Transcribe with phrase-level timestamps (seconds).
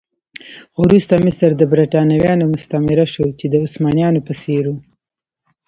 [0.73, 4.75] خو وروسته مصر د برېټانویانو مستعمره شو چې د عثمانيانو په څېر و.